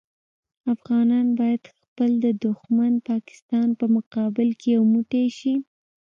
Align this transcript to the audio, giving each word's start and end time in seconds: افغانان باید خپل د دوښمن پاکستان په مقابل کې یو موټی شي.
افغانان 0.73 1.27
باید 1.39 1.63
خپل 1.79 2.09
د 2.25 2.25
دوښمن 2.43 2.93
پاکستان 3.09 3.67
په 3.79 3.85
مقابل 3.95 4.49
کې 4.59 4.67
یو 4.75 4.83
موټی 4.93 5.25
شي. 5.37 5.53